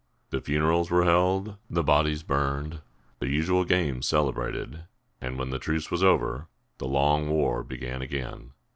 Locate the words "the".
0.31-0.41, 1.69-1.83, 3.19-3.29, 5.51-5.59, 6.79-6.87